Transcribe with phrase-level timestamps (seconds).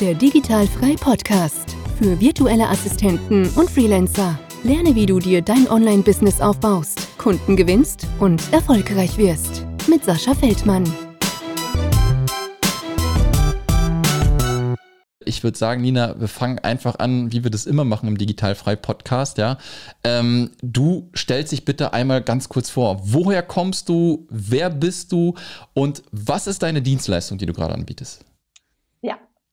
[0.00, 4.38] Der Digitalfrei Podcast für virtuelle Assistenten und Freelancer.
[4.62, 9.66] Lerne, wie du dir dein Online-Business aufbaust, Kunden gewinnst und erfolgreich wirst.
[9.88, 10.84] Mit Sascha Feldmann.
[15.24, 18.76] ich würde sagen, Nina, wir fangen einfach an, wie wir das immer machen im Digitalfrei
[18.76, 19.58] Podcast, ja.
[20.02, 23.00] Ähm, du stellst dich bitte einmal ganz kurz vor.
[23.02, 24.26] Woher kommst du?
[24.30, 25.34] Wer bist du?
[25.74, 28.24] Und was ist deine Dienstleistung, die du gerade anbietest?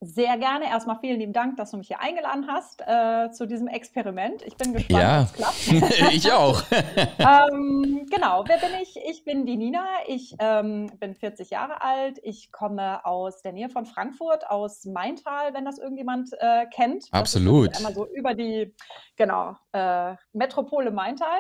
[0.02, 0.65] Sehr gerne.
[0.65, 4.42] Erstmal vielen lieben Dank, dass du mich hier eingeladen hast äh, zu diesem Experiment.
[4.43, 5.21] Ich bin gespannt, ja.
[5.21, 6.14] ob es klappt.
[6.14, 6.64] ich auch.
[6.71, 8.97] ähm, genau, wer bin ich?
[9.10, 9.86] Ich bin die Nina.
[10.07, 12.20] Ich ähm, bin 40 Jahre alt.
[12.23, 17.06] Ich komme aus der Nähe von Frankfurt, aus Maintal, wenn das irgendjemand äh, kennt.
[17.12, 17.70] Absolut.
[17.70, 18.75] Das ist einmal so über die,
[19.15, 21.39] genau, äh, Metropole Maintal.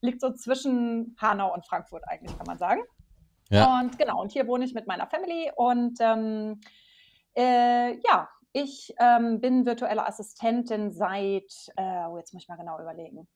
[0.00, 2.80] Liegt so zwischen Hanau und Frankfurt eigentlich, kann man sagen.
[3.50, 3.80] Ja.
[3.80, 6.60] Und genau, und hier wohne ich mit meiner Family und ähm,
[7.36, 12.80] äh, ja, ich ähm, bin virtuelle Assistentin seit, äh, oh, jetzt muss ich mal genau
[12.80, 13.28] überlegen,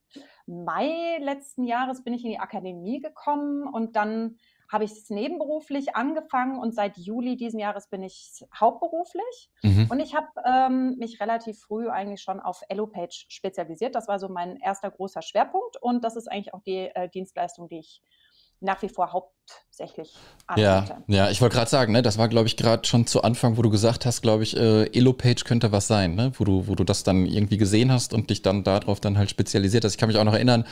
[0.47, 4.37] Mai letzten Jahres bin ich in die Akademie gekommen und dann
[4.73, 9.51] habe ich es nebenberuflich angefangen und seit Juli diesen Jahres bin ich hauptberuflich.
[9.63, 9.87] Mhm.
[9.91, 13.95] Und ich habe ähm, mich relativ früh eigentlich schon auf Elopage spezialisiert.
[13.95, 17.69] Das war so mein erster großer Schwerpunkt und das ist eigentlich auch die äh, Dienstleistung,
[17.69, 18.03] die ich
[18.61, 19.13] nach wie vor
[19.75, 20.15] hauptsächlich
[20.47, 20.67] anbiete.
[20.67, 23.57] Ja, ja ich wollte gerade sagen, ne, das war, glaube ich, gerade schon zu Anfang,
[23.57, 26.33] wo du gesagt hast, glaube ich, äh, Elo-Page könnte was sein, ne?
[26.37, 29.31] wo, du, wo du das dann irgendwie gesehen hast und dich dann darauf dann halt
[29.31, 29.93] spezialisiert hast.
[29.93, 30.65] Ich kann mich auch noch erinnern,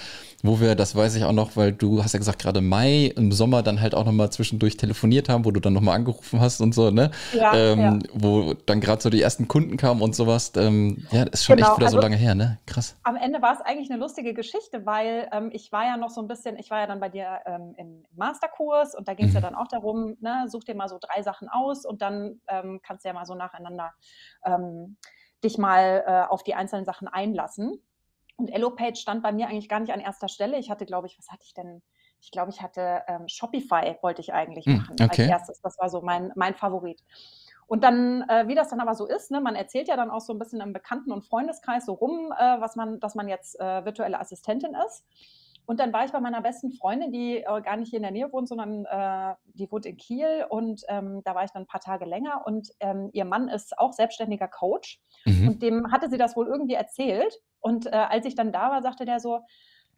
[0.42, 3.32] wo wir, das weiß ich auch noch, weil du hast ja gesagt, gerade Mai, im
[3.32, 6.74] Sommer dann halt auch nochmal zwischendurch telefoniert haben, wo du dann nochmal angerufen hast und
[6.74, 7.10] so, ne?
[7.32, 7.98] Ja, ähm, ja.
[8.12, 10.52] Wo dann gerade so die ersten Kunden kamen und sowas.
[10.56, 12.58] Ähm, ja, das ist schon genau, echt wieder also, so lange her, ne?
[12.66, 12.96] Krass.
[13.04, 16.20] Am Ende war es eigentlich eine lustige Geschichte, weil ähm, ich war ja noch so
[16.20, 18.61] ein bisschen, ich war ja dann bei dir ähm, im Masterkurs
[18.94, 19.36] und da ging es mhm.
[19.36, 22.80] ja dann auch darum, ne, such dir mal so drei Sachen aus und dann ähm,
[22.82, 23.92] kannst du ja mal so nacheinander
[24.44, 24.96] ähm,
[25.42, 27.82] dich mal äh, auf die einzelnen Sachen einlassen.
[28.36, 30.58] Und Elopage stand bei mir eigentlich gar nicht an erster Stelle.
[30.58, 31.82] Ich hatte, glaube ich, was hatte ich denn?
[32.20, 35.02] Ich glaube, ich hatte ähm, Shopify, wollte ich eigentlich hm, machen okay.
[35.02, 35.60] als erstes.
[35.60, 37.02] Das war so mein, mein Favorit.
[37.66, 40.20] Und dann, äh, wie das dann aber so ist, ne, man erzählt ja dann auch
[40.20, 43.58] so ein bisschen im Bekannten- und Freundeskreis so rum, äh, was man, dass man jetzt
[43.58, 45.04] äh, virtuelle Assistentin ist.
[45.64, 48.10] Und dann war ich bei meiner besten Freundin, die äh, gar nicht hier in der
[48.10, 50.46] Nähe wohnt, sondern äh, die wohnt in Kiel.
[50.48, 52.42] Und ähm, da war ich dann ein paar Tage länger.
[52.44, 55.00] Und ähm, ihr Mann ist auch selbstständiger Coach.
[55.24, 55.48] Mhm.
[55.48, 57.34] Und dem hatte sie das wohl irgendwie erzählt.
[57.60, 59.40] Und äh, als ich dann da war, sagte der so,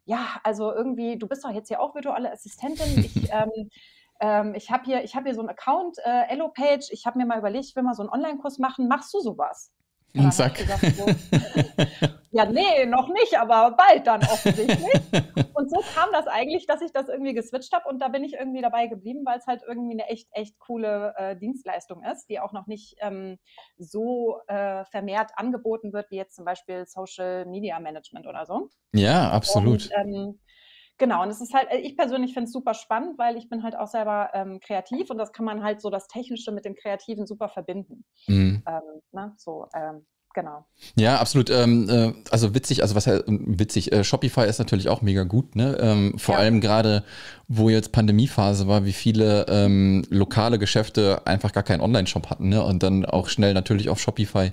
[0.05, 2.85] ja, also irgendwie, du bist doch jetzt hier auch virtuelle Assistentin.
[3.15, 3.69] Ich, ähm,
[4.19, 6.89] ähm, ich habe hier, hab hier so einen Account, äh, Elo-Page.
[6.91, 8.87] Ich habe mir mal überlegt, ich will mal so einen Online-Kurs machen.
[8.87, 9.73] Machst du sowas?
[10.31, 10.57] Zack.
[10.95, 11.05] so,
[12.31, 15.01] ja, nee, noch nicht, aber bald dann offensichtlich.
[15.53, 18.33] und so kam das eigentlich, dass ich das irgendwie geswitcht habe und da bin ich
[18.33, 22.39] irgendwie dabei geblieben, weil es halt irgendwie eine echt, echt coole äh, Dienstleistung ist, die
[22.39, 23.37] auch noch nicht ähm,
[23.77, 28.69] so äh, vermehrt angeboten wird, wie jetzt zum Beispiel Social Media Management oder so.
[28.93, 29.89] Ja, absolut.
[29.95, 30.39] Und, ähm,
[30.97, 33.63] Genau, und es ist halt, äh, ich persönlich finde es super spannend, weil ich bin
[33.63, 36.75] halt auch selber ähm, kreativ und das kann man halt so das Technische mit dem
[36.75, 38.05] Kreativen super verbinden.
[38.27, 38.63] Mhm.
[38.65, 39.33] Ähm, ne?
[39.37, 40.65] So, ähm, genau.
[40.95, 41.49] Ja, absolut.
[41.49, 45.77] Ähm, äh, also witzig, also was witzig, äh, Shopify ist natürlich auch mega gut, ne?
[45.79, 46.41] Ähm, vor ja.
[46.41, 47.03] allem gerade,
[47.47, 52.63] wo jetzt Pandemiephase war, wie viele ähm, lokale Geschäfte einfach gar keinen Online-Shop hatten, ne?
[52.63, 54.51] Und dann auch schnell natürlich auf Shopify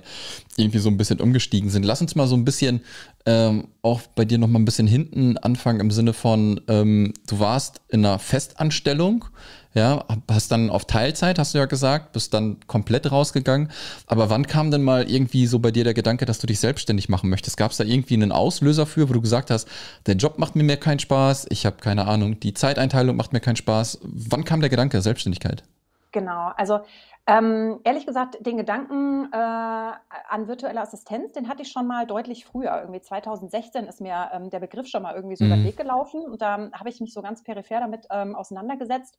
[0.57, 1.83] irgendwie so ein bisschen umgestiegen sind.
[1.83, 2.81] Lass uns mal so ein bisschen
[3.25, 7.39] ähm, auch bei dir noch mal ein bisschen hinten anfangen im Sinne von, ähm, du
[7.39, 9.25] warst in einer Festanstellung,
[9.73, 13.71] ja, hast dann auf Teilzeit, hast du ja gesagt, bist dann komplett rausgegangen.
[14.05, 17.09] Aber wann kam denn mal irgendwie so bei dir der Gedanke, dass du dich selbstständig
[17.09, 17.57] machen möchtest?
[17.57, 19.67] Gab es da irgendwie einen Auslöser für, wo du gesagt hast,
[20.05, 23.39] der Job macht mir mehr keinen Spaß, ich habe keine Ahnung, die Zeiteinteilung macht mir
[23.39, 23.99] keinen Spaß.
[24.03, 25.63] Wann kam der Gedanke Selbstständigkeit?
[26.13, 26.81] Genau, also
[27.25, 32.45] ähm, ehrlich gesagt, den Gedanken äh, an virtuelle Assistenz, den hatte ich schon mal deutlich
[32.45, 32.79] früher.
[32.81, 35.49] Irgendwie 2016 ist mir ähm, der Begriff schon mal irgendwie so mhm.
[35.49, 39.17] über den Weg gelaufen und da habe ich mich so ganz peripher damit ähm, auseinandergesetzt.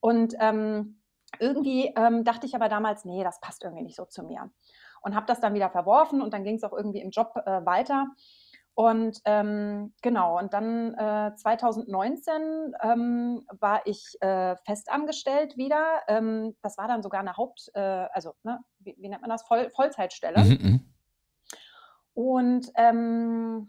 [0.00, 1.00] Und ähm,
[1.38, 4.50] irgendwie ähm, dachte ich aber damals, nee, das passt irgendwie nicht so zu mir.
[5.00, 7.64] Und habe das dann wieder verworfen und dann ging es auch irgendwie im Job äh,
[7.64, 8.08] weiter.
[8.80, 16.00] Und ähm, genau, und dann äh, 2019 ähm, war ich äh, festangestellt wieder.
[16.08, 19.42] Ähm, das war dann sogar eine Haupt, äh, also ne, wie, wie, nennt man das,
[19.42, 20.42] Voll, Vollzeitstelle.
[20.42, 20.80] Mhm, mhm.
[22.14, 23.68] und ähm,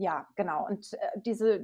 [0.00, 0.64] ja, genau.
[0.64, 1.60] Und äh, diese,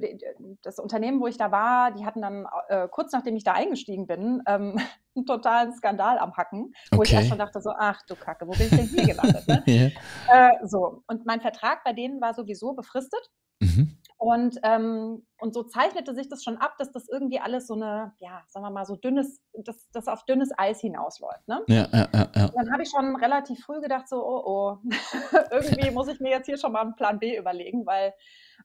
[0.62, 4.08] das Unternehmen, wo ich da war, die hatten dann äh, kurz nachdem ich da eingestiegen
[4.08, 4.76] bin, ähm,
[5.16, 7.06] einen totalen Skandal am Hacken, wo okay.
[7.06, 9.46] ich erst schon dachte so, ach du Kacke, wo bin ich denn hier gelandet?
[9.46, 9.62] Ne?
[9.68, 10.50] yeah.
[10.50, 11.04] äh, so.
[11.06, 13.30] Und mein Vertrag bei denen war sowieso befristet.
[13.60, 13.98] Mhm.
[14.16, 18.14] Und, ähm, und so zeichnete sich das schon ab, dass das irgendwie alles so eine,
[18.20, 21.46] ja, sagen wir mal, so dünnes, dass das auf dünnes Eis hinausläuft.
[21.48, 21.62] Ne?
[21.66, 22.44] Ja, ja, ja, ja.
[22.46, 24.90] Und dann habe ich schon relativ früh gedacht, so, oh, oh,
[25.50, 28.14] irgendwie muss ich mir jetzt hier schon mal einen Plan B überlegen, weil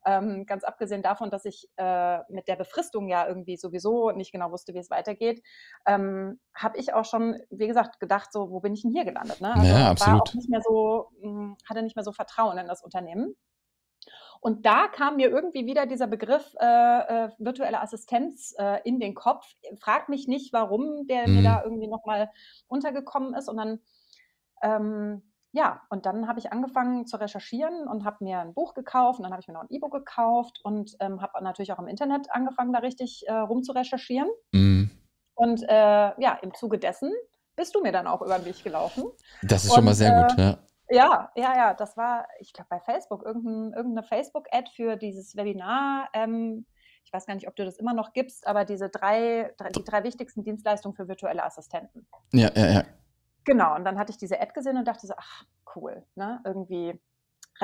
[0.05, 4.51] ähm, ganz abgesehen davon, dass ich äh, mit der Befristung ja irgendwie sowieso nicht genau
[4.51, 5.43] wusste, wie es weitergeht,
[5.85, 9.41] ähm, habe ich auch schon, wie gesagt, gedacht, so, wo bin ich denn hier gelandet?
[9.41, 9.53] Ne?
[9.53, 10.19] Also ja, absolut.
[10.19, 13.35] War auch nicht mehr so, mh, hm, hatte nicht mehr so Vertrauen in das Unternehmen.
[14.41, 16.65] Und da kam mir irgendwie wieder dieser Begriff äh,
[17.25, 19.45] äh, virtuelle Assistenz äh, in den Kopf.
[19.81, 21.35] Frag mich nicht, warum der mhm.
[21.35, 22.29] mir da irgendwie nochmal
[22.67, 23.49] untergekommen ist.
[23.49, 23.79] Und dann,
[24.61, 29.19] ähm, ja, und dann habe ich angefangen zu recherchieren und habe mir ein Buch gekauft
[29.19, 31.87] und dann habe ich mir noch ein E-Book gekauft und ähm, habe natürlich auch im
[31.87, 34.29] Internet angefangen, da richtig äh, rum zu recherchieren.
[34.53, 34.91] Mhm.
[35.35, 37.11] Und äh, ja, im Zuge dessen
[37.55, 39.03] bist du mir dann auch über den Weg gelaufen.
[39.41, 40.57] Das ist und, schon mal sehr gut, äh, ja.
[40.89, 46.09] Ja, ja, ja, das war, ich glaube, bei Facebook, irgendein, irgendeine Facebook-Ad für dieses Webinar.
[46.13, 46.65] Ähm,
[47.03, 50.03] ich weiß gar nicht, ob du das immer noch gibst, aber diese drei, die drei
[50.03, 52.07] wichtigsten Dienstleistungen für virtuelle Assistenten.
[52.33, 52.83] Ja, ja, ja.
[53.45, 55.45] Genau, und dann hatte ich diese Ad gesehen und dachte so, ach,
[55.75, 56.41] cool, ne?
[56.43, 56.99] Irgendwie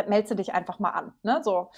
[0.07, 1.41] meldest dich einfach mal an, ne?
[1.43, 1.71] So.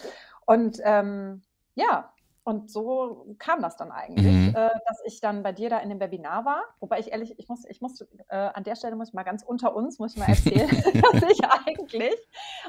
[0.45, 1.43] Und ähm,
[1.75, 2.13] ja,
[2.47, 4.55] und so kam das dann eigentlich, mhm.
[4.55, 6.63] äh, dass ich dann bei dir da in dem Webinar war.
[6.79, 7.99] Wobei ich ehrlich, ich muss, ich muss,
[8.29, 10.69] äh, an der Stelle muss ich mal ganz unter uns, muss ich mal erzählen,
[11.11, 12.15] dass ich eigentlich,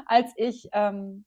[0.05, 1.25] als ich ähm,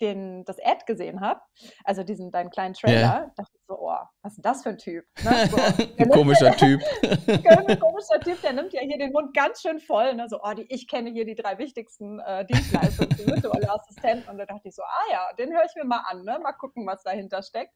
[0.00, 1.40] den, das Ad gesehen habe,
[1.84, 3.32] also diesen deinen kleinen Trailer, yeah.
[3.36, 5.04] dachte ich so, oh, was ist das für ein Typ?
[5.22, 5.30] Ne?
[5.48, 6.80] So, ein komischer Typ.
[7.26, 10.14] ein komischer Typ, der nimmt ja hier den Mund ganz schön voll.
[10.14, 10.28] Ne?
[10.28, 14.28] So, oh, die, ich kenne hier die drei wichtigsten äh, Dienstleistungen für virtuelle Assistenten.
[14.28, 16.38] Und da dachte ich so, ah ja, den höre ich mir mal an, ne?
[16.42, 17.72] mal gucken, was dahinter steckt.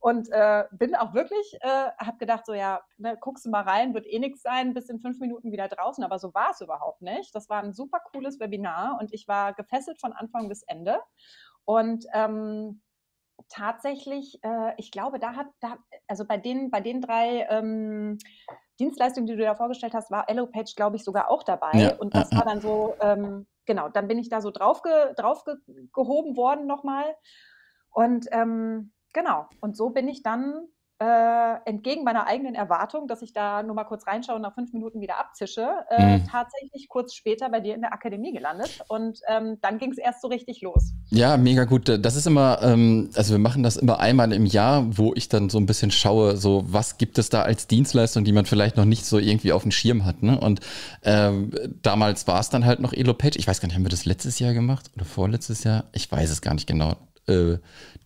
[0.00, 3.92] Und äh, bin auch wirklich, äh, habe gedacht, so ja, ne, guckst du mal rein,
[3.92, 6.02] wird eh nichts sein, bis in fünf Minuten wieder draußen.
[6.02, 7.34] Aber so war es überhaupt nicht.
[7.34, 11.00] Das war ein super cooles Webinar und ich war gefesselt von Anfang bis Ende.
[11.66, 12.80] Und ähm,
[13.50, 15.76] tatsächlich, äh, ich glaube, da hat, da,
[16.08, 18.16] also bei den, bei den drei ähm,
[18.78, 21.72] Dienstleistungen, die du da vorgestellt hast, war EloPage, glaube ich, sogar auch dabei.
[21.74, 25.14] Ja, und das war dann so, ähm, genau, dann bin ich da so drauf, ge,
[25.14, 25.56] drauf ge,
[25.92, 27.04] gehoben worden nochmal.
[27.90, 29.48] Und ähm, Genau.
[29.60, 30.68] Und so bin ich dann
[31.00, 34.74] äh, entgegen meiner eigenen Erwartung, dass ich da nur mal kurz reinschaue und nach fünf
[34.74, 36.26] Minuten wieder abzische, äh, mhm.
[36.26, 38.84] tatsächlich kurz später bei dir in der Akademie gelandet.
[38.88, 40.92] Und ähm, dann ging es erst so richtig los.
[41.08, 41.88] Ja, mega gut.
[42.04, 45.48] Das ist immer, ähm, also wir machen das immer einmal im Jahr, wo ich dann
[45.48, 48.84] so ein bisschen schaue, so was gibt es da als Dienstleistung, die man vielleicht noch
[48.84, 50.22] nicht so irgendwie auf dem Schirm hat.
[50.22, 50.38] Ne?
[50.38, 50.60] Und
[51.02, 53.38] ähm, damals war es dann halt noch EloPage.
[53.38, 55.84] Ich weiß gar nicht, haben wir das letztes Jahr gemacht oder vorletztes Jahr?
[55.92, 56.96] Ich weiß es gar nicht genau.
[57.26, 57.58] Äh,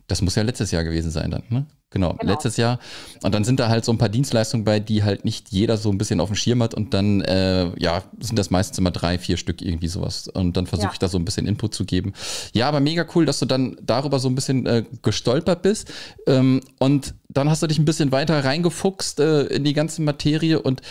[0.07, 1.65] das muss ja letztes Jahr gewesen sein dann, ne?
[1.95, 2.79] Genau, genau, letztes Jahr.
[3.23, 5.89] Und dann sind da halt so ein paar Dienstleistungen bei, die halt nicht jeder so
[5.89, 6.73] ein bisschen auf dem Schirm hat.
[6.73, 10.27] Und dann, äh, ja, sind das meistens immer drei, vier Stück irgendwie sowas.
[10.27, 10.93] Und dann versuche ja.
[10.93, 12.11] ich da so ein bisschen Input zu geben.
[12.53, 15.89] Ja, aber mega cool, dass du dann darüber so ein bisschen äh, gestolpert bist.
[16.27, 20.61] Ähm, und dann hast du dich ein bisschen weiter reingefuchst äh, in die ganze Materie.
[20.61, 20.81] Und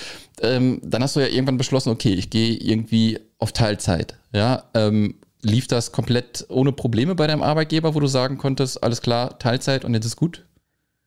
[0.41, 4.17] ähm, dann hast du ja irgendwann beschlossen, okay, ich gehe irgendwie auf Teilzeit.
[4.33, 9.03] Ja, ähm, lief das komplett ohne Probleme bei deinem Arbeitgeber, wo du sagen konntest, alles
[9.03, 10.45] klar, Teilzeit und jetzt ist gut?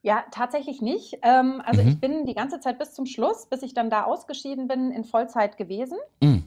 [0.04, 1.18] Ja, tatsächlich nicht.
[1.24, 1.90] Ähm, also mhm.
[1.90, 5.04] ich bin die ganze Zeit bis zum Schluss, bis ich dann da ausgeschieden bin, in
[5.04, 5.98] Vollzeit gewesen.
[6.22, 6.46] Mhm.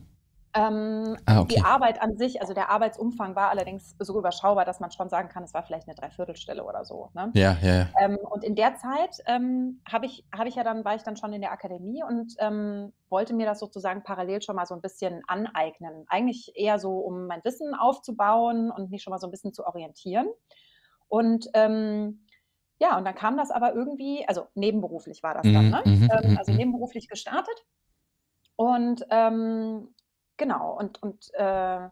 [0.53, 1.55] Ähm, ah, okay.
[1.57, 5.29] Die Arbeit an sich, also der Arbeitsumfang war allerdings so überschaubar, dass man schon sagen
[5.29, 7.11] kann, es war vielleicht eine Dreiviertelstelle oder so.
[7.15, 7.31] Ne?
[7.35, 7.75] Ja, ja.
[7.75, 7.87] ja.
[8.01, 11.17] Ähm, und in der Zeit ähm, habe ich, hab ich ja dann, war ich dann
[11.17, 14.81] schon in der Akademie und ähm, wollte mir das sozusagen parallel schon mal so ein
[14.81, 16.05] bisschen aneignen.
[16.09, 19.65] Eigentlich eher so, um mein Wissen aufzubauen und mich schon mal so ein bisschen zu
[19.65, 20.27] orientieren.
[21.07, 22.27] Und ähm,
[22.81, 25.83] ja, und dann kam das aber irgendwie, also nebenberuflich war das dann, mhm, ne?
[25.85, 26.59] Mhm, ähm, also mhm.
[26.59, 27.55] nebenberuflich gestartet.
[28.57, 29.95] Und ähm,
[30.41, 31.89] Genau, und, und äh,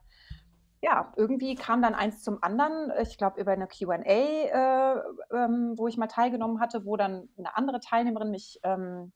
[0.80, 2.90] ja, irgendwie kam dann eins zum anderen.
[3.02, 5.02] Ich glaube, über eine QA, äh,
[5.34, 9.12] ähm, wo ich mal teilgenommen hatte, wo dann eine andere Teilnehmerin mich ähm,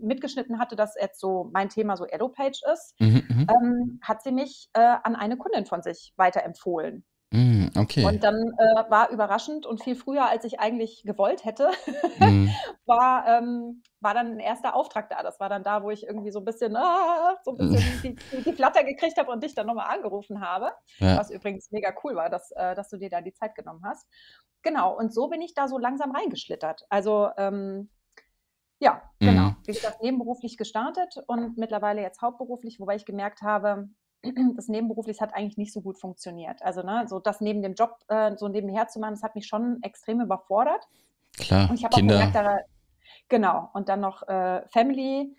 [0.00, 4.30] mitgeschnitten hatte, dass jetzt so mein Thema so EloPage ist, mhm, mhm, ähm, hat sie
[4.30, 7.04] mich äh, an eine Kundin von sich weiterempfohlen.
[7.32, 8.04] Mm, okay.
[8.04, 11.70] Und dann äh, war überraschend und viel früher, als ich eigentlich gewollt hätte,
[12.18, 12.48] mm.
[12.86, 15.22] war, ähm, war dann ein erster Auftrag da.
[15.22, 18.36] Das war dann da, wo ich irgendwie so ein bisschen, ah, so ein bisschen die,
[18.36, 20.72] die, die, Flatter gekriegt habe und dich dann nochmal angerufen habe.
[20.98, 21.18] Ja.
[21.18, 24.08] Was übrigens mega cool war, dass, äh, dass du dir da die Zeit genommen hast.
[24.62, 26.84] Genau, und so bin ich da so langsam reingeschlittert.
[26.88, 27.90] Also, ähm,
[28.80, 29.50] ja, genau.
[29.50, 29.56] Mm.
[29.66, 33.88] Wie gesagt, nebenberuflich gestartet und mittlerweile jetzt hauptberuflich, wobei ich gemerkt habe,
[34.56, 36.62] das nebenberuflich hat eigentlich nicht so gut funktioniert.
[36.62, 39.46] Also, ne, so das neben dem Job äh, so nebenher zu machen, das hat mich
[39.46, 40.88] schon extrem überfordert.
[41.38, 42.58] Klar, und ich habe auch gemerkt, da,
[43.28, 45.34] genau, und dann noch äh, Family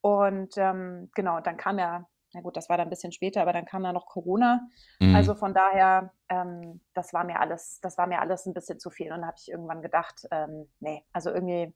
[0.00, 3.52] und ähm, genau, dann kam ja na gut, das war dann ein bisschen später, aber
[3.52, 4.68] dann kam da noch Corona.
[5.00, 5.14] Mhm.
[5.14, 8.90] Also von daher, ähm, das war mir alles, das war mir alles ein bisschen zu
[8.90, 9.12] viel.
[9.12, 11.74] Und dann habe ich irgendwann gedacht, ähm, nee, also irgendwie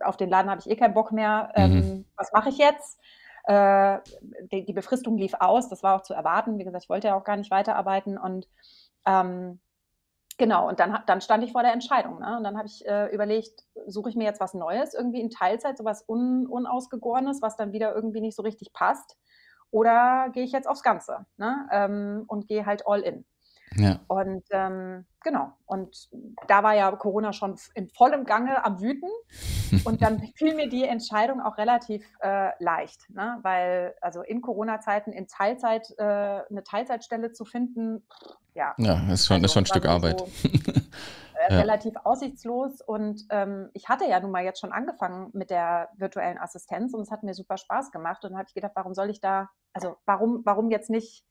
[0.00, 1.52] auf den Laden habe ich eh keinen Bock mehr.
[1.54, 2.04] Ähm, mhm.
[2.16, 2.98] Was mache ich jetzt?
[3.44, 3.98] Äh,
[4.52, 6.58] die, die, Befristung lief aus, das war auch zu erwarten.
[6.58, 8.48] Wie gesagt, ich wollte ja auch gar nicht weiterarbeiten und
[9.04, 9.60] ähm,
[10.38, 12.18] Genau, und dann, dann stand ich vor der Entscheidung.
[12.18, 12.36] Ne?
[12.36, 15.76] Und dann habe ich äh, überlegt, suche ich mir jetzt was Neues, irgendwie in Teilzeit,
[15.76, 19.18] sowas Un Unausgegorenes, was dann wieder irgendwie nicht so richtig passt.
[19.70, 21.68] Oder gehe ich jetzt aufs Ganze ne?
[21.70, 23.24] ähm, und gehe halt all in.
[23.76, 24.00] Ja.
[24.08, 26.08] Und ähm, genau, und
[26.48, 29.08] da war ja Corona schon in vollem Gange am Wüten.
[29.84, 33.38] Und dann fiel mir die Entscheidung auch relativ äh, leicht, ne?
[33.40, 38.06] weil also in Corona-Zeiten in Teilzeit äh, eine Teilzeitstelle zu finden,
[38.54, 38.74] ja.
[38.76, 40.20] Ja, ist schon, also, ist schon ein Stück Arbeit.
[40.20, 40.26] So,
[41.48, 41.60] äh, ja.
[41.60, 42.82] Relativ aussichtslos.
[42.82, 47.00] Und ähm, ich hatte ja nun mal jetzt schon angefangen mit der virtuellen Assistenz und
[47.00, 48.24] es hat mir super Spaß gemacht.
[48.24, 51.24] Und dann habe ich gedacht, warum soll ich da, also warum, warum jetzt nicht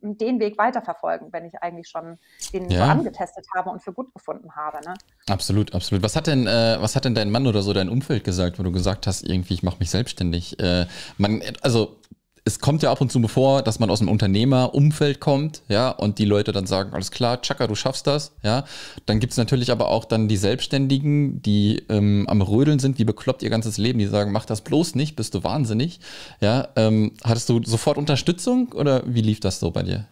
[0.00, 2.18] den Weg weiterverfolgen, wenn ich eigentlich schon
[2.52, 2.78] den ja.
[2.78, 4.78] so angetestet habe und für gut gefunden habe.
[4.86, 4.94] Ne?
[5.28, 6.02] Absolut, absolut.
[6.02, 8.62] Was hat denn, äh, was hat denn dein Mann oder so dein Umfeld gesagt, wo
[8.62, 10.58] du gesagt hast, irgendwie, ich mache mich selbstständig?
[10.60, 10.86] Äh,
[11.18, 11.98] man, also
[12.46, 16.20] es kommt ja ab und zu bevor, dass man aus einem Unternehmerumfeld kommt, ja, und
[16.20, 18.64] die Leute dann sagen, alles klar, Chaka, du schaffst das, ja.
[19.04, 23.04] Dann gibt es natürlich aber auch dann die Selbstständigen, die ähm, am Rödeln sind, wie
[23.04, 25.98] bekloppt ihr ganzes Leben, die sagen, mach das bloß nicht, bist du wahnsinnig,
[26.40, 26.68] ja.
[26.76, 30.06] Ähm, hattest du sofort Unterstützung oder wie lief das so bei dir?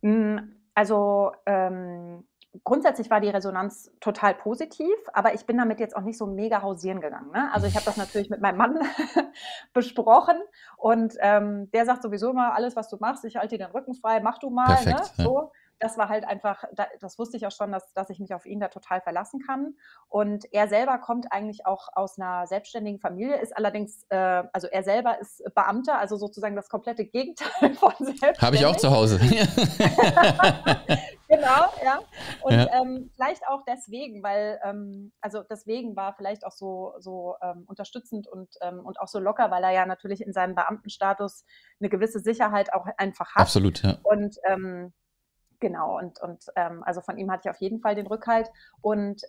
[0.00, 0.38] Mm,
[0.74, 2.24] also ähm,
[2.64, 6.62] grundsätzlich war die Resonanz total positiv, aber ich bin damit jetzt auch nicht so mega
[6.62, 7.30] hausieren gegangen.
[7.32, 7.50] Ne?
[7.52, 8.78] Also ich habe das natürlich mit meinem Mann
[9.72, 10.36] besprochen
[10.76, 13.94] und ähm, der sagt sowieso immer, alles, was du machst, ich halte dir den Rücken
[13.94, 14.68] frei, mach du mal.
[14.84, 14.94] Ne?
[14.94, 15.24] Perfekt, ne?
[15.24, 16.64] So das war halt einfach,
[17.00, 19.74] das wusste ich auch schon, dass, dass ich mich auf ihn da total verlassen kann.
[20.08, 24.82] Und er selber kommt eigentlich auch aus einer selbstständigen Familie, ist allerdings, äh, also er
[24.82, 28.42] selber ist Beamter, also sozusagen das komplette Gegenteil von selbstständig.
[28.42, 29.20] Habe ich auch zu Hause.
[31.28, 32.00] Genau, ja.
[32.42, 32.80] Und ja.
[32.80, 38.26] Ähm, vielleicht auch deswegen, weil, ähm, also deswegen war vielleicht auch so, so ähm, unterstützend
[38.26, 41.44] und, ähm, und auch so locker, weil er ja natürlich in seinem Beamtenstatus
[41.80, 43.42] eine gewisse Sicherheit auch einfach hat.
[43.42, 43.98] Absolut, ja.
[44.02, 44.92] Und ähm,
[45.60, 48.48] Genau, und, und ähm, also von ihm hatte ich auf jeden Fall den Rückhalt.
[48.80, 49.22] Und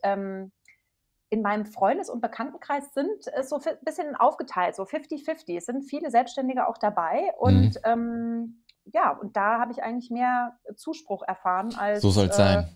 [1.30, 5.58] in meinem Freundes- und Bekanntenkreis sind es so ein bisschen aufgeteilt, so 50-50.
[5.58, 7.34] Es sind viele Selbstständige auch dabei.
[7.38, 8.64] Und mhm.
[8.94, 12.02] Ja, und da habe ich eigentlich mehr Zuspruch erfahren als.
[12.02, 12.76] So soll es äh, sein.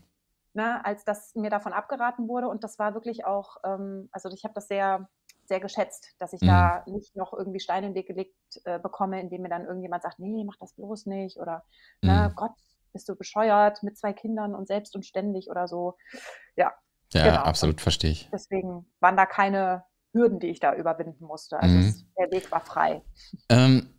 [0.55, 2.47] Ne, als dass mir davon abgeraten wurde.
[2.47, 5.09] Und das war wirklich auch, ähm, also ich habe das sehr,
[5.45, 6.47] sehr geschätzt, dass ich mhm.
[6.47, 10.03] da nicht noch irgendwie Steine in den Weg gelegt äh, bekomme, indem mir dann irgendjemand
[10.03, 11.63] sagt, nee, mach das bloß nicht oder
[12.01, 12.09] mhm.
[12.09, 12.51] na Gott,
[12.91, 15.97] bist du bescheuert mit zwei Kindern und selbst und ständig oder so.
[16.55, 16.71] Ja.
[17.11, 17.41] Ja, genau.
[17.41, 18.29] absolut, verstehe ich.
[18.31, 21.59] Deswegen waren da keine Hürden, die ich da überwinden musste.
[21.59, 21.87] Also mhm.
[21.87, 23.03] es, der Weg war frei.
[23.49, 23.93] Ähm,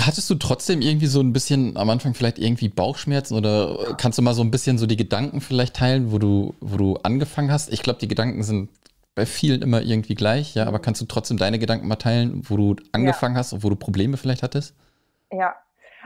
[0.00, 4.22] hattest du trotzdem irgendwie so ein bisschen am Anfang vielleicht irgendwie Bauchschmerzen oder kannst du
[4.22, 7.72] mal so ein bisschen so die Gedanken vielleicht teilen, wo du, wo du angefangen hast?
[7.72, 8.70] Ich glaube, die Gedanken sind
[9.14, 12.56] bei vielen immer irgendwie gleich, ja, aber kannst du trotzdem deine Gedanken mal teilen, wo
[12.56, 13.40] du angefangen ja.
[13.40, 14.74] hast und wo du Probleme vielleicht hattest?
[15.30, 15.54] Ja,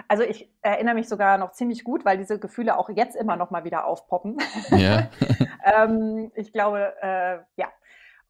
[0.06, 3.50] also ich erinnere mich sogar noch ziemlich gut, weil diese Gefühle auch jetzt immer noch
[3.50, 4.36] mal wieder aufpoppen.
[4.70, 5.08] Ja.
[5.64, 7.68] ähm, ich glaube, äh, ja.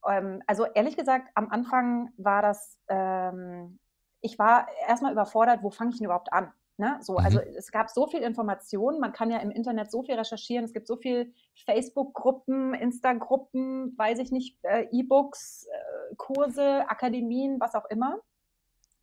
[0.09, 3.79] Ähm, also ehrlich gesagt, am Anfang war das, ähm,
[4.21, 6.53] ich war erstmal überfordert, wo fange ich denn überhaupt an?
[6.81, 6.97] Ne?
[7.01, 7.25] So, mhm.
[7.25, 10.73] Also es gab so viel Information, man kann ja im Internet so viel recherchieren, es
[10.73, 11.35] gibt so viel
[11.67, 18.21] Facebook-Gruppen, Insta-Gruppen, weiß ich nicht, äh, E-Books, äh, Kurse, Akademien, was auch immer.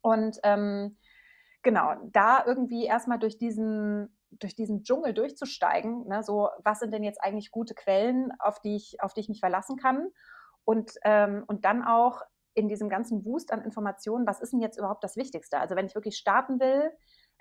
[0.02, 0.98] Und ähm,
[1.64, 7.04] genau, da irgendwie erstmal durch diesen, durch diesen Dschungel durchzusteigen, ne, so was sind denn
[7.04, 10.08] jetzt eigentlich gute Quellen, auf die ich, auf die ich mich verlassen kann
[10.64, 12.22] und, ähm, und dann auch
[12.56, 15.60] in diesem ganzen Wust an Informationen, was ist denn jetzt überhaupt das Wichtigste?
[15.60, 16.92] Also wenn ich wirklich starten will,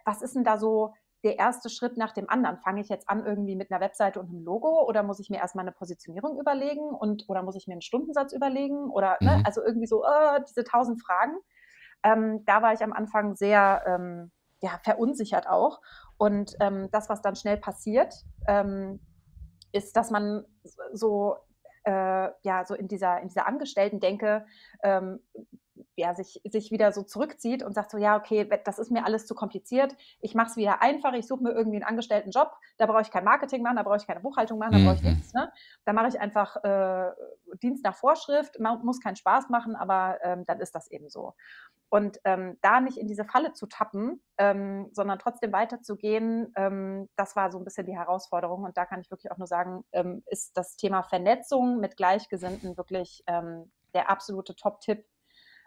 [0.04, 0.92] was ist denn da so
[1.22, 2.58] der erste Schritt nach dem anderen?
[2.58, 5.38] Fange ich jetzt an irgendwie mit einer Webseite und einem Logo oder muss ich mir
[5.38, 9.36] erstmal eine Positionierung überlegen und oder muss ich mir einen Stundensatz überlegen oder ne, mhm.
[9.38, 11.38] ne, also irgendwie so äh, diese tausend Fragen.
[12.02, 15.80] Ähm, da war ich am Anfang sehr ähm, ja, verunsichert auch.
[16.18, 18.14] Und ähm, das, was dann schnell passiert,
[18.46, 19.00] ähm,
[19.72, 20.44] ist, dass man
[20.92, 21.36] so
[21.84, 24.46] äh, ja so in dieser in dieser Angestellten-Denke
[24.82, 25.20] ähm,
[25.96, 29.26] ja, sich, sich wieder so zurückzieht und sagt so, ja, okay, das ist mir alles
[29.26, 32.86] zu kompliziert, ich mache es wieder einfach, ich suche mir irgendwie einen angestellten Job, da
[32.86, 35.10] brauche ich kein Marketing machen, da brauche ich keine Buchhaltung machen, da brauche ich mhm.
[35.10, 35.32] nichts.
[35.32, 35.52] Ne?
[35.84, 37.10] Da mache ich einfach äh,
[37.62, 41.34] Dienst nach Vorschrift, man muss keinen Spaß machen, aber ähm, dann ist das eben so.
[41.94, 47.36] Und ähm, da nicht in diese Falle zu tappen, ähm, sondern trotzdem weiterzugehen, ähm, das
[47.36, 48.64] war so ein bisschen die Herausforderung.
[48.64, 52.76] Und da kann ich wirklich auch nur sagen, ähm, ist das Thema Vernetzung mit Gleichgesinnten
[52.76, 55.06] wirklich ähm, der absolute Top-Tipp,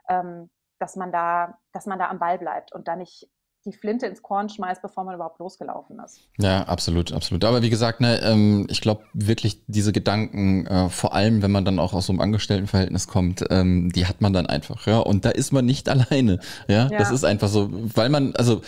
[0.09, 0.49] ähm,
[0.79, 3.29] dass man da, dass man da am Ball bleibt und da nicht
[3.67, 6.21] die Flinte ins Korn schmeißt, bevor man überhaupt losgelaufen ist.
[6.37, 7.43] Ja, absolut, absolut.
[7.43, 11.65] Aber wie gesagt, ne, ähm, ich glaube wirklich diese Gedanken, äh, vor allem wenn man
[11.65, 14.99] dann auch aus so einem Angestelltenverhältnis kommt, ähm, die hat man dann einfach, ja.
[14.99, 16.87] Und da ist man nicht alleine, ja.
[16.89, 16.97] ja.
[16.97, 18.61] Das ist einfach so, weil man, also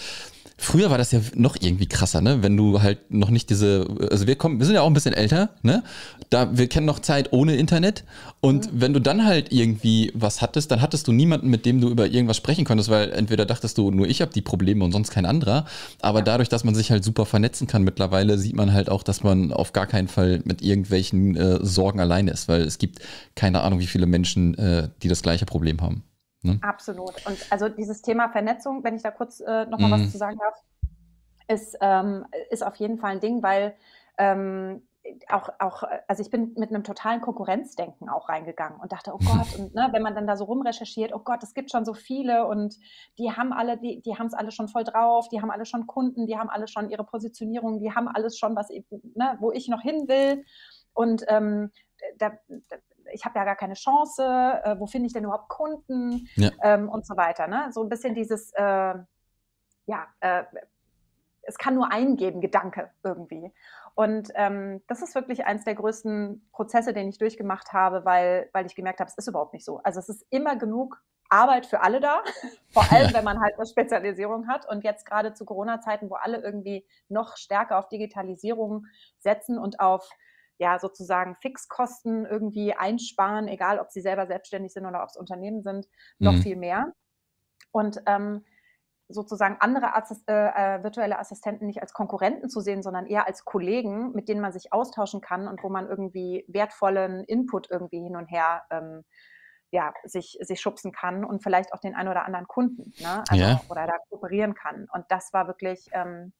[0.61, 2.43] Früher war das ja noch irgendwie krasser, ne?
[2.43, 5.13] Wenn du halt noch nicht diese, also wir kommen, wir sind ja auch ein bisschen
[5.13, 5.83] älter, ne?
[6.29, 8.03] Da, wir kennen noch Zeit ohne Internet.
[8.41, 8.81] Und mhm.
[8.81, 12.07] wenn du dann halt irgendwie was hattest, dann hattest du niemanden, mit dem du über
[12.07, 15.25] irgendwas sprechen konntest, weil entweder dachtest du, nur ich habe die Probleme und sonst kein
[15.25, 15.63] anderer.
[16.01, 19.23] Aber dadurch, dass man sich halt super vernetzen kann mittlerweile, sieht man halt auch, dass
[19.23, 22.99] man auf gar keinen Fall mit irgendwelchen äh, Sorgen alleine ist, weil es gibt
[23.35, 26.03] keine Ahnung, wie viele Menschen, äh, die das gleiche Problem haben.
[26.41, 26.60] Ne?
[26.62, 27.25] Absolut.
[27.25, 30.03] Und also dieses Thema Vernetzung, wenn ich da kurz äh, nochmal mhm.
[30.03, 30.55] was zu sagen darf,
[31.48, 33.75] ist, ähm, ist auf jeden Fall ein Ding, weil
[34.17, 34.84] ähm,
[35.29, 39.58] auch, auch, also ich bin mit einem totalen Konkurrenzdenken auch reingegangen und dachte, oh Gott,
[39.58, 42.46] und ne, wenn man dann da so rumrecherchiert, oh Gott, es gibt schon so viele
[42.46, 42.77] und
[43.17, 45.88] die haben alle, die, die haben es alle schon voll drauf, die haben alle schon
[45.88, 49.67] Kunden, die haben alle schon ihre Positionierung, die haben alles schon, was ne, wo ich
[49.67, 50.46] noch hin will.
[50.93, 51.72] Und ähm,
[52.17, 52.31] da,
[53.13, 56.51] ich habe ja gar keine Chance, äh, wo finde ich denn überhaupt Kunden ja.
[56.61, 57.47] ähm, und so weiter.
[57.47, 57.69] Ne?
[57.71, 58.95] So ein bisschen dieses, äh,
[59.85, 60.43] ja, äh,
[61.41, 63.51] es kann nur einen geben, Gedanke irgendwie.
[63.95, 68.65] Und ähm, das ist wirklich eines der größten Prozesse, den ich durchgemacht habe, weil, weil
[68.65, 69.79] ich gemerkt habe, es ist überhaupt nicht so.
[69.83, 72.23] Also es ist immer genug Arbeit für alle da,
[72.69, 74.67] vor allem wenn man halt eine Spezialisierung hat.
[74.69, 78.85] Und jetzt gerade zu Corona-Zeiten, wo alle irgendwie noch stärker auf Digitalisierung
[79.19, 80.09] setzen und auf
[80.59, 85.63] ja sozusagen Fixkosten irgendwie einsparen, egal ob sie selber selbstständig sind oder ob es Unternehmen
[85.63, 85.87] sind,
[86.19, 86.41] noch mhm.
[86.41, 86.93] viel mehr.
[87.71, 88.45] Und ähm,
[89.07, 93.43] sozusagen andere Assist äh, äh, virtuelle Assistenten nicht als Konkurrenten zu sehen, sondern eher als
[93.43, 98.15] Kollegen, mit denen man sich austauschen kann und wo man irgendwie wertvollen Input irgendwie hin
[98.15, 99.03] und her ähm,
[99.71, 103.23] ja, sich, sich schubsen kann und vielleicht auch den einen oder anderen Kunden ne?
[103.29, 103.61] also, ja.
[103.69, 104.87] oder da kooperieren kann.
[104.93, 106.33] Und das war wirklich ähm,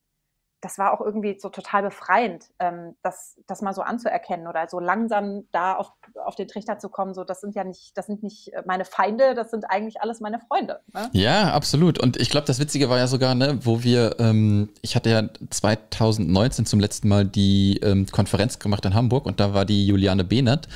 [0.62, 4.80] das war auch irgendwie so total befreiend, ähm, das, das mal so anzuerkennen oder so
[4.80, 5.92] langsam da auf,
[6.26, 7.14] auf den Trichter zu kommen.
[7.14, 10.40] So, das sind ja nicht, das sind nicht meine Feinde, das sind eigentlich alles meine
[10.40, 10.82] Freunde.
[10.94, 11.10] Ne?
[11.14, 12.00] Ja, absolut.
[12.00, 15.24] Und ich glaube, das Witzige war ja sogar, ne, wo wir, ähm, ich hatte ja
[15.50, 20.24] 2019 zum letzten Mal die ähm, Konferenz gemacht in Hamburg und da war die Juliane
[20.24, 20.68] Behnert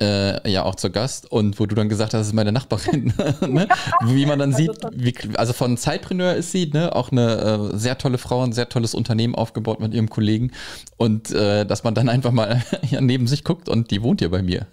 [0.00, 3.12] äh, ja auch zu Gast und wo du dann gesagt hast, das ist meine Nachbarin.
[3.46, 3.68] ne?
[4.04, 7.98] Wie man dann sieht, wie, also von Zeitpreneur ist sie, ne, auch eine äh, sehr
[7.98, 10.50] tolle Frau, ein sehr tolles Unternehmen Unternehmen aufgebaut mit ihrem Kollegen
[10.96, 14.30] und äh, dass man dann einfach mal ja, neben sich guckt und die wohnt hier
[14.30, 14.66] bei mir.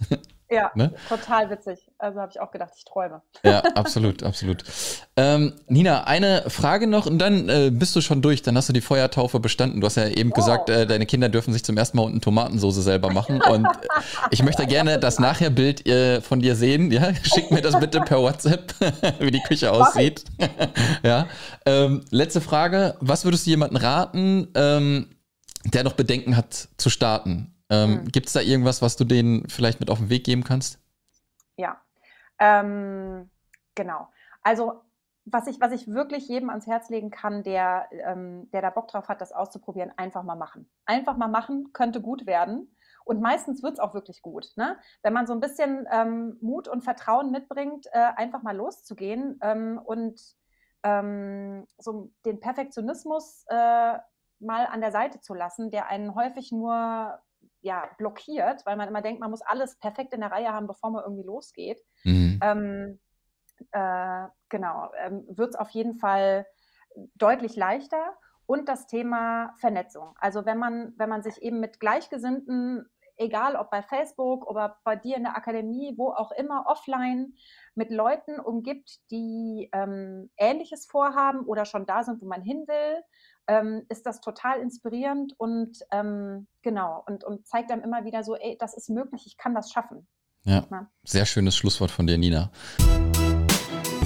[0.49, 0.93] Ja, ne?
[1.09, 1.79] total witzig.
[1.97, 3.21] Also habe ich auch gedacht, ich träume.
[3.43, 4.63] Ja, absolut, absolut.
[5.17, 8.43] Ähm, Nina, eine Frage noch und dann äh, bist du schon durch.
[8.43, 9.81] Dann hast du die Feuertaufe bestanden.
[9.81, 10.35] Du hast ja eben wow.
[10.35, 13.41] gesagt, äh, deine Kinder dürfen sich zum ersten Mal unten Tomatensoße selber machen.
[13.41, 13.67] Und
[14.31, 16.91] ich möchte gerne das Nachherbild äh, von dir sehen.
[16.91, 18.73] Ja, schick mir das bitte per WhatsApp,
[19.19, 20.23] wie die Küche aussieht.
[21.03, 21.27] ja.
[21.65, 25.07] Ähm, letzte Frage: Was würdest du jemandem raten, ähm,
[25.65, 27.53] der noch Bedenken hat zu starten?
[27.69, 28.05] Ähm, mhm.
[28.05, 30.79] Gibt es da irgendwas, was du denen vielleicht mit auf den Weg geben kannst?
[31.57, 31.81] Ja,
[32.39, 33.29] ähm,
[33.75, 34.07] genau.
[34.41, 34.81] Also
[35.29, 38.87] was ich, was ich wirklich jedem ans Herz legen kann, der, ähm, der da Bock
[38.87, 40.69] drauf hat, das auszuprobieren, einfach mal machen.
[40.85, 42.73] Einfach mal machen, könnte gut werden.
[43.03, 44.51] Und meistens wird es auch wirklich gut.
[44.55, 44.77] Ne?
[45.03, 49.79] Wenn man so ein bisschen ähm, Mut und Vertrauen mitbringt, äh, einfach mal loszugehen ähm,
[49.83, 50.19] und
[50.83, 53.97] ähm, so den Perfektionismus äh,
[54.39, 57.19] mal an der Seite zu lassen, der einen häufig nur
[57.61, 60.91] ja, blockiert, weil man immer denkt, man muss alles perfekt in der Reihe haben, bevor
[60.91, 61.81] man irgendwie losgeht.
[62.03, 62.39] Mhm.
[62.41, 62.99] Ähm,
[63.71, 66.45] äh, genau, ähm, wird es auf jeden Fall
[67.15, 68.17] deutlich leichter.
[68.45, 70.15] Und das Thema Vernetzung.
[70.19, 74.95] Also wenn man, wenn man sich eben mit Gleichgesinnten, egal ob bei Facebook oder bei
[74.95, 77.33] dir in der Akademie, wo auch immer, offline,
[77.75, 83.03] mit Leuten umgibt, die ähm, Ähnliches vorhaben oder schon da sind, wo man hin will,
[83.47, 88.35] ähm, ist das total inspirierend und ähm, genau und, und zeigt einem immer wieder so,
[88.35, 90.07] ey, das ist möglich, ich kann das schaffen.
[90.43, 90.89] Ja, ja.
[91.03, 92.51] sehr schönes Schlusswort von dir, Nina.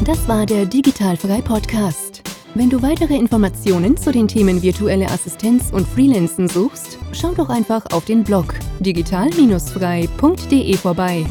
[0.06, 2.24] Das war der Digitalfrei Podcast.
[2.54, 7.86] Wenn du weitere Informationen zu den Themen virtuelle Assistenz und Freelancen suchst, schau doch einfach
[7.94, 11.26] auf den Blog digital-frei.de vorbei.